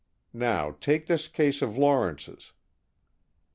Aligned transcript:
Now 0.33 0.71
take 0.81 1.05
this 1.05 1.27
case 1.27 1.61
of 1.61 1.77
Lawrence's." 1.77 2.53